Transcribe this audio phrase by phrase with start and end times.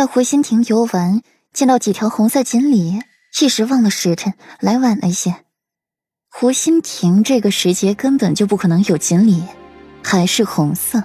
[0.00, 1.20] 在湖心亭游玩，
[1.52, 3.02] 见到几条红色锦鲤，
[3.38, 5.44] 一时忘了时辰，来晚了一些。
[6.30, 9.42] 湖心亭这个时节根本就不可能有锦鲤，
[10.02, 11.04] 还是红色，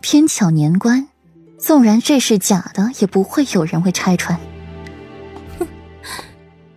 [0.00, 1.06] 偏巧年关。
[1.56, 4.36] 纵然这是假的，也不会有人会拆穿。
[5.60, 5.68] 哼，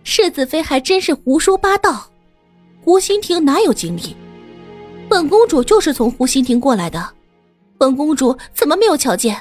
[0.04, 2.08] 世子妃还真是胡说八道。
[2.84, 4.14] 湖心亭哪有锦鲤？
[5.08, 7.12] 本公主就是从湖心亭过来的，
[7.76, 9.36] 本公主怎么没有瞧见？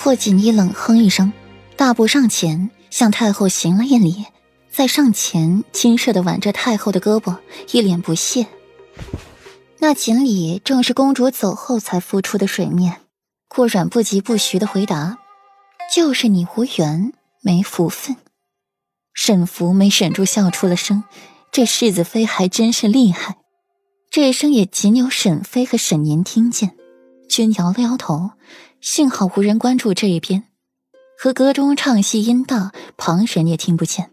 [0.00, 1.32] 霍锦衣冷哼一声，
[1.76, 4.24] 大步上前向太后行了一礼，
[4.70, 7.36] 在上前亲热的挽着太后的胳膊，
[7.72, 8.46] 一脸不屑。
[9.80, 13.00] 那锦鲤正是公主走后才浮出的水面。
[13.48, 15.18] 顾阮不疾不徐的回答
[15.92, 18.16] ：“就是你无缘，没福分。”
[19.12, 21.02] 沈福没忍住笑出了声，
[21.50, 23.36] 这世子妃还真是厉害。
[24.10, 26.76] 这一声也仅有沈妃和沈宁听见，
[27.28, 28.30] 均摇了摇头。
[28.80, 30.44] 幸好无人关注这一边，
[31.18, 34.12] 和阁中唱戏音大，旁人也听不见。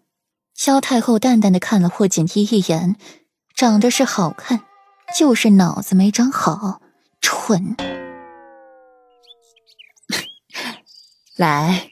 [0.56, 2.96] 萧太后淡淡的看了霍锦衣一眼，
[3.56, 4.62] 长得是好看，
[5.18, 6.82] 就是脑子没长好，
[7.22, 7.76] 蠢。
[11.38, 11.92] 来，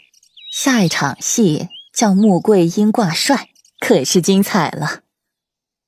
[0.52, 3.50] 下一场戏叫穆桂英挂帅，
[3.80, 5.02] 可是精彩了。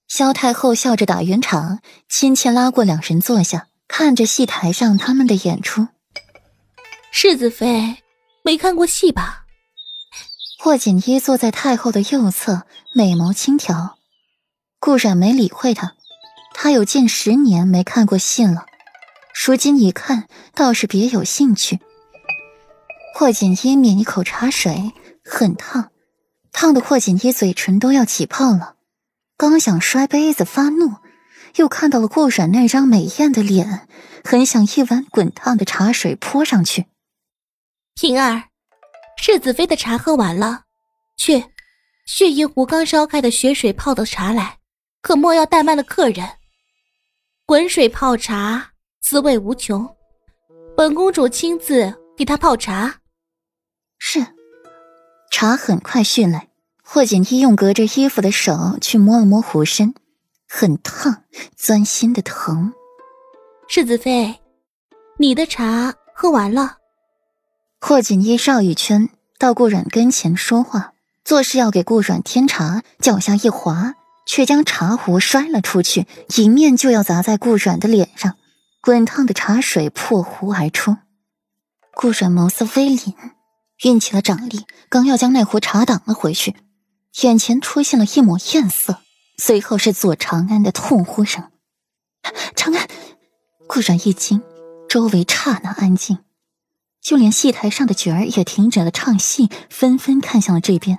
[0.08, 5.88] 萧太后笑着打圆场，亲切拉过两人坐下，看着戏台上他们的演出。
[7.18, 8.04] 世子妃
[8.44, 9.46] 没看过戏吧？
[10.60, 12.64] 霍锦衣坐在太后的右侧，
[12.94, 13.98] 美眸轻挑。
[14.82, 15.94] 顾染没理会他，
[16.54, 18.66] 他有近十年没看过戏了，
[19.34, 21.80] 如今一看，倒是别有兴趣。
[23.14, 24.92] 霍锦衣抿一口茶水，
[25.24, 25.92] 很烫，
[26.52, 28.76] 烫的霍锦衣嘴唇都要起泡了。
[29.38, 30.96] 刚想摔杯子发怒，
[31.56, 33.88] 又看到了顾染那张美艳的脸，
[34.26, 36.88] 很想一碗滚烫的茶水泼上去。
[37.98, 38.44] 平儿，
[39.16, 40.64] 世子妃的茶喝完了，
[41.16, 41.42] 去，
[42.06, 44.60] 续一壶刚烧开的雪水泡的茶来，
[45.02, 46.28] 可莫要怠慢了客人。
[47.46, 49.90] 滚水泡茶，滋味无穷，
[50.76, 53.00] 本公主亲自给他泡茶。
[53.98, 54.20] 是，
[55.32, 56.50] 茶很快续来。
[56.84, 59.96] 霍锦衣用隔着衣服的手去摸了摸壶身，
[60.50, 61.24] 很烫，
[61.56, 62.74] 钻心的疼。
[63.70, 64.38] 世子妃，
[65.18, 66.80] 你的茶喝完了。
[67.88, 73.94] 霍锦衣绕一圈，到顾阮跟前说话，做事要给顾阮添茶，脚下一滑，
[74.26, 76.08] 却将茶壶摔了出去，
[76.38, 78.38] 迎面就要砸在顾阮的脸上，
[78.82, 80.98] 滚烫的茶水破壶而出。
[81.94, 83.14] 顾阮眸色微凛，
[83.84, 86.56] 运起了掌力，刚要将那壶茶挡了回去，
[87.22, 88.98] 眼前出现了一抹艳色，
[89.38, 91.52] 随后是左长安的痛呼声
[92.58, 92.88] ：“长安！”
[93.70, 94.42] 顾阮一惊，
[94.90, 96.25] 周围刹那安静。
[97.06, 100.98] 就连戏台上的角儿也停止了唱戏，纷纷看向了这边。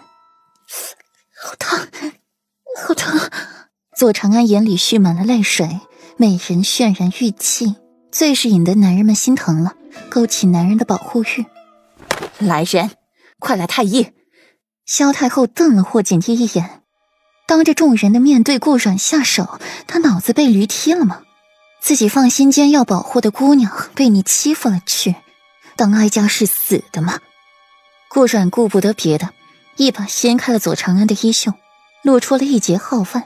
[1.43, 1.81] 好烫，
[2.87, 3.21] 好疼！
[3.97, 5.81] 左长安眼里蓄满了泪水，
[6.17, 7.75] 美人渲然欲泣，
[8.13, 9.75] 最是引得男人们心疼了，
[10.09, 11.45] 勾起男人的保护欲。
[12.39, 12.93] 来人，
[13.41, 14.13] 快来太医！
[14.85, 16.83] 萧太后瞪了霍锦衣一眼，
[17.49, 19.59] 当着众人的面对顾阮下手，
[19.89, 21.23] 他脑子被驴踢了吗？
[21.81, 25.17] 自己放心间要保护的姑娘被你欺负了去。
[25.77, 27.21] 当哀家是死的吗？
[28.09, 29.31] 顾阮顾不得别的，
[29.77, 31.53] 一把掀开了左长安的衣袖，
[32.03, 33.25] 露出了一截皓腕，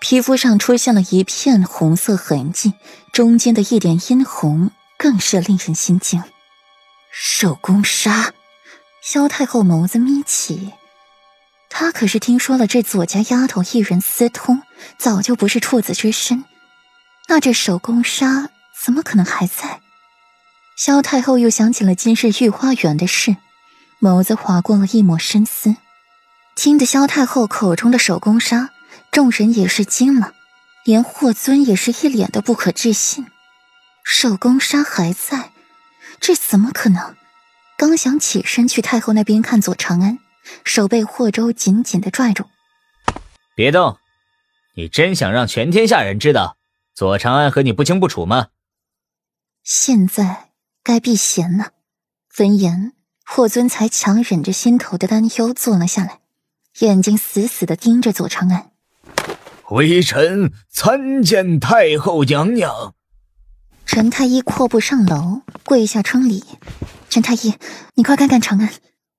[0.00, 2.74] 皮肤上出现了一片红色痕迹，
[3.12, 6.22] 中间的一点殷红更是令人心惊。
[7.12, 8.32] 手工纱，
[9.00, 10.72] 萧太后眸子眯起，
[11.68, 14.62] 她可是听说了这左家丫头一人私通，
[14.98, 16.44] 早就不是处子之身，
[17.28, 18.50] 那这手工纱
[18.82, 19.80] 怎么可能还在？
[20.82, 23.36] 萧太后又想起了今日御花园的事，
[24.00, 25.76] 眸子划过了一抹深思。
[26.56, 28.70] 听得萧太后口中的手工纱，
[29.10, 30.32] 众人也是惊了，
[30.86, 33.26] 连霍尊也是一脸的不可置信。
[34.02, 35.52] 手工纱还在，
[36.18, 37.14] 这怎么可能？
[37.76, 40.18] 刚想起身去太后那边看左长安，
[40.64, 42.46] 手被霍州紧紧的拽住。
[43.54, 43.98] 别动！
[44.76, 46.56] 你真想让全天下人知道
[46.94, 48.46] 左长安和你不清不楚吗？
[49.62, 50.46] 现在。
[50.82, 51.72] 该避嫌了。
[52.38, 52.92] 闻言，
[53.24, 56.20] 霍尊才强忍着心头的担忧坐了下来，
[56.78, 58.70] 眼睛死死的盯着左长安。
[59.70, 62.94] 微臣参见太后娘娘。
[63.84, 66.44] 陈太医阔步上楼，跪下称礼。
[67.08, 67.54] 陈太医，
[67.94, 68.72] 你快看看长安。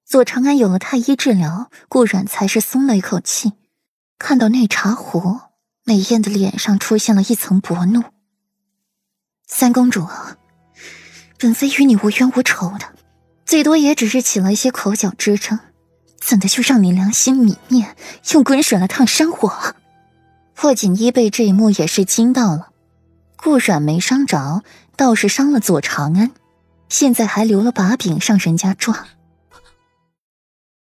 [0.05, 3.53] 左长安有了太医治疗，顾阮才是松了一口气。
[4.17, 5.39] 看到那茶壶，
[5.83, 8.03] 美艳的脸上出现了一层薄怒。
[9.45, 10.07] 三公主。
[11.41, 12.85] 本妃与你无冤无仇的，
[13.47, 15.57] 最多也只是起了一些口角之争，
[16.19, 17.95] 怎的就让你良心泯灭，
[18.33, 19.73] 用滚水来烫山火？
[20.55, 22.67] 霍锦衣被这一幕也是惊到了。
[23.37, 24.61] 顾软没伤着，
[24.95, 26.29] 倒是伤了左长安，
[26.89, 29.07] 现在还留了把柄上人家抓。